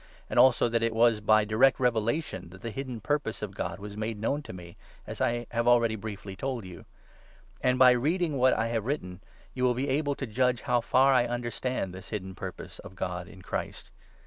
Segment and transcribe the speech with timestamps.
[0.31, 3.77] ancj ajSQ tjlat jt wag by (j;rect revelation that 3 the hidden purpose of God
[3.79, 6.85] was made known to me, as I have already briefly told you.
[7.61, 9.21] And, by reading what I 4 have written,
[9.53, 13.27] you will be able to judge how far I understand this hidden purpose of God
[13.27, 13.91] in Christ.